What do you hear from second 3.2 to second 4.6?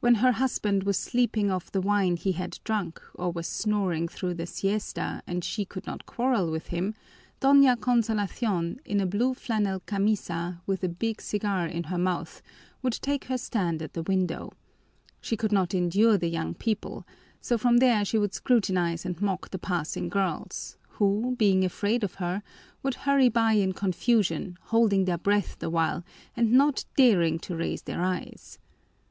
was snoring through the